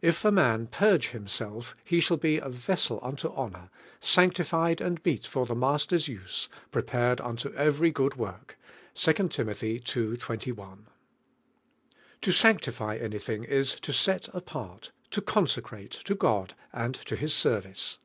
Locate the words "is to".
13.42-13.92